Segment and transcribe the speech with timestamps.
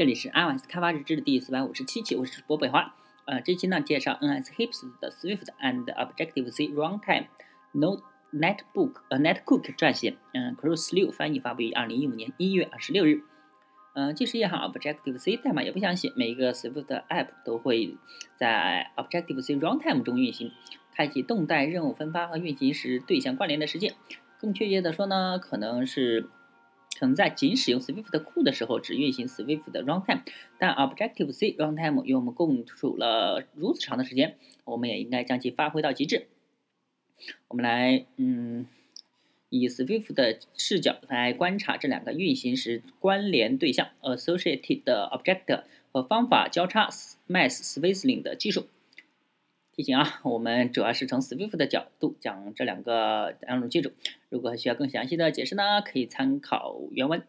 [0.00, 2.94] 这里是 iOS 开发日志的第四百五十七期，我是主播北华。
[3.26, 7.26] 呃，这期呢介绍 NSHips 的 Swift and Objective C Runtime
[7.72, 8.02] Note
[8.32, 13.24] Netbook 呃 Netcook 撰写，嗯，Cruise 六翻译发布于二零一五年一月二十六日。
[13.92, 17.98] 嗯，即使一行 Objective C 代码也不想写，每一个 Swift App 都会
[18.38, 20.50] 在 Objective C Runtime 中运行，
[20.94, 23.92] 开启动态任务分发和运行时对象关联的实现。
[24.38, 26.30] 更确切的说呢，可能是
[27.00, 30.20] 可能在仅使用 Swift 库的时候只运行 Swift 的 runtime，
[30.58, 34.36] 但 Objective C runtime 与我们共处了如此长的时间，
[34.66, 36.26] 我们也应该将其发挥到极致。
[37.48, 38.66] 我们来，嗯，
[39.48, 45.62] 以 Swift 的视角来观察这两个运行时关联对象 associated object
[45.92, 46.90] 和方法交叉
[47.26, 48.66] mass swizzling 的技术。
[49.80, 53.92] 提醒啊，我们主要是从 Swift 的角度讲这两个两种技术。
[54.28, 57.22] 如果需要更详细的解释呢，可以参考原文。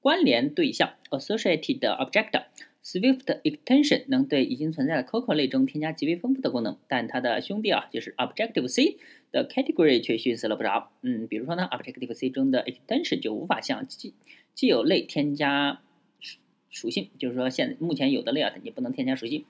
[0.00, 2.44] 关联对象 （Associated Object）。
[2.84, 8.96] Swift Extension 能对已经存在的 Coco 类中添加极为丰富的功能，但它的兄弟啊，就是 Objective C
[9.32, 10.92] 的 Category 却逊色了不少。
[11.02, 14.14] 嗯，比如说呢，Objective C 中的 Extension 就无法向既
[14.54, 15.82] 既有类添加
[16.20, 16.38] 属
[16.70, 19.44] 属性，就是说现目前有的类啊，你不能添加属性。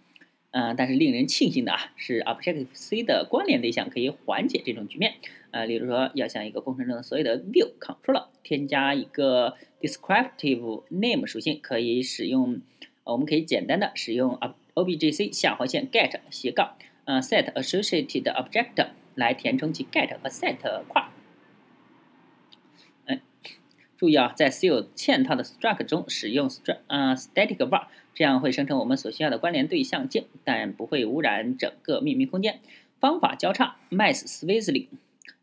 [0.53, 5.15] 嗯，但是令人庆幸的啊，是 Objective C 的关联对象可以缓解这种局面。
[5.53, 12.61] 呃，例如说，要向一个工程中的所有的 View Controller 添加一个 Descriptive Name 属性，可以使用，
[13.05, 14.39] 我们可以简单的使用
[14.75, 21.09] Objc 下划线 Get 斜杠，呃 Set Associated Object 来填充其 Get 和 Set 块。
[23.97, 32.61] 注意啊，在 C 有嵌套的 Struct 中使用 Str 呃 Static var，这样会生成我们所需要的关联对象件，但不会污染整个命名空间。
[32.99, 34.89] 方法交叉 Mass Swizzling，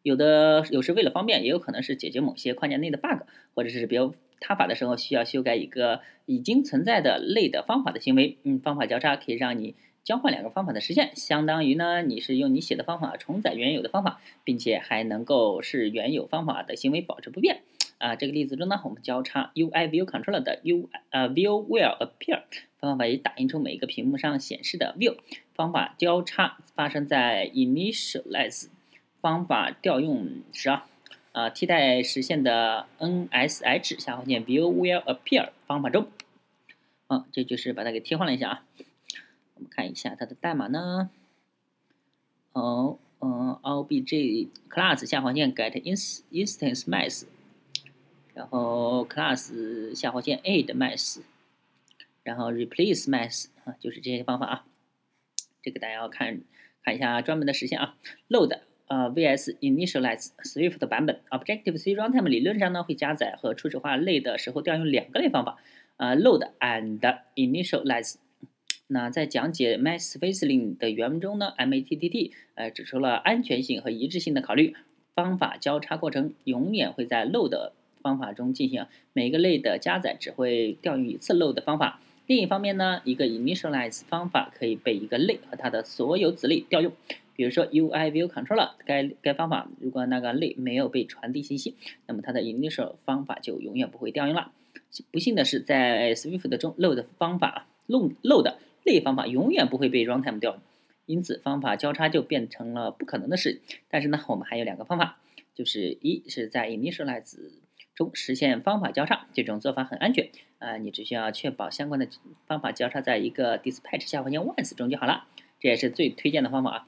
[0.04, 3.24] 有的有时为了方便，也有可能是解决某些框架内的 bug，
[3.56, 8.38] 或者是比如他法的时候需要修改一个已经存在的类的方法的行为。
[8.44, 9.74] 嗯，方法交叉可以让你
[10.04, 17.62] 交换两个方法的实现，相当于呢你是用你写的方法重载原有的方法，并且还能够使原有方法的行为保持不变。
[17.98, 22.44] 啊，这个例子中呢，我们交叉 UI View Controller 的 U 呃 View Will Appear
[22.80, 25.18] 方法也打印出每一个屏幕上显示的 View
[25.56, 28.68] 方法交叉发生在 Initialize
[29.20, 30.88] 方法调用时啊，
[31.32, 36.08] 啊替代实现的 NSH 下划线 View Will Appear 方法中，
[37.08, 38.64] 啊，这就是把它给替换了一下啊。
[39.56, 41.10] 我们看一下它的代码呢，
[42.54, 47.26] 哦，嗯，Obj Class 下划线 Get Instance Mass。
[48.38, 51.22] 然后 class 下划线 add mass，
[52.22, 54.66] 然后 replace mass 啊，就是这些方法啊。
[55.64, 56.42] 这个大家要看
[56.84, 57.98] 看一下专门的实现啊。
[58.30, 65.58] load 啊 vs initialize Swift 版本 Objective C runtime 理论上呢会加载和初始化类的时候调用两个类方法
[65.96, 67.00] 啊 load and
[67.34, 68.18] initialize。
[68.86, 74.76] 那在讲解 mass swizzling 的原文中呢，MATTT 呃指出了安全性和一致性的考虑，
[75.16, 77.72] 方法交叉过程永远会在 load。
[78.08, 82.00] 方法中进行每个类的加载只会调用一次 load 的方法。
[82.26, 86.94] 另一方面呢，一个 initialize 方法可以被一个类和它的所有子类调用。
[87.36, 91.76] 比如说 UI View Controller，该该方法如果那个类没有被传递信息，
[92.08, 94.52] 那么它的 initial 方法就永远不会调用了。
[95.12, 100.62] 不幸的是，在 Swift 中 load 方法 load load 类方法永远不会被 runtime 调用，
[101.06, 103.62] 因此方法交叉就变成了不可能的事。
[103.90, 105.20] 但是呢，我们还有两个方法，
[105.54, 107.38] 就是一是在 initialize
[107.98, 112.08] 中实现方法交叉，这种做法很安全啊，你只需要确保相关的
[112.46, 115.26] 方法交叉在一个 dispatch 下划线 once 中就好了，
[115.60, 116.88] 这也是最推荐的方法啊。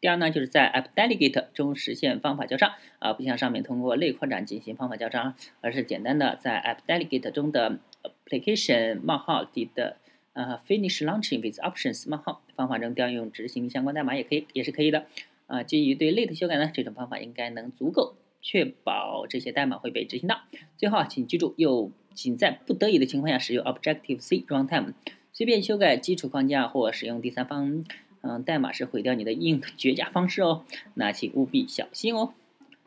[0.00, 7.78] 第二呢，就是在 app delegate 中实现方法交叉啊，不像上面通过类扩展进行方法交叉，而是简单的在 app delegate 中的
[8.24, 9.94] application 冒号 did
[10.32, 15.04] 呃 finish launching with options 冒号方法中调用执行相关代码也可以，也是可以的
[15.48, 15.62] 啊。
[15.62, 18.14] 基于对类的修改呢，这种方法应该能足够。
[18.40, 20.40] 确保这些代码会被执行到。
[20.76, 24.94] 最后，请记住，又仅在不得已的情况下使用 Objective C runtime。
[25.32, 27.84] 随便修改基础框架或使用第三方
[28.22, 30.64] 嗯代码是毁掉你的应用的绝佳方式哦。
[30.94, 32.34] 那请务必小心哦。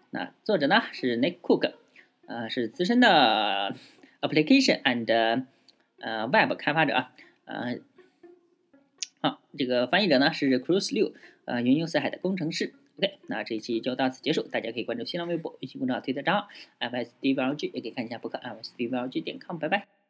[0.09, 1.73] 那作者呢是 Nick Cook，
[2.27, 3.75] 呃是资深的
[4.19, 5.45] Application and
[5.99, 7.11] 呃 Web 开发者啊。
[7.45, 7.77] 呃
[9.21, 11.13] 好，这个翻译者呢是 Cruise 六
[11.45, 12.73] 呃云游四海的工程师。
[13.01, 14.43] OK，那这一期就到此结束。
[14.43, 16.47] 大家可以关注新浪微博、微信公众号、推特账号
[16.79, 19.57] FSDVLG，也可以看一下博客 FSDVLG 点 com。
[19.57, 20.00] 拜拜。